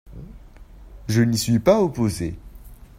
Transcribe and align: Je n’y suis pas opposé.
Je 1.07 1.21
n’y 1.21 1.37
suis 1.37 1.59
pas 1.59 1.79
opposé. 1.79 2.33